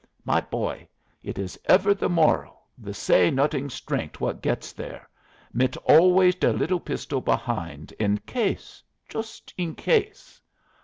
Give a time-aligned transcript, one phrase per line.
[0.25, 0.87] My boy,
[1.21, 5.07] it is ever the moral, the say noding strength what gets there
[5.53, 10.41] mit always the liddle pistol behind, in case joost in case.